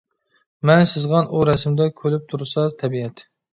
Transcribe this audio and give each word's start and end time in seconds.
مەن 0.69 0.81
سىزغان 0.91 1.29
ئۇ 1.35 1.45
رەسىمدە، 1.51 1.89
كۈلۈپ 2.01 2.27
تۇرسا 2.35 2.67
تەبىئەت. 2.83 3.27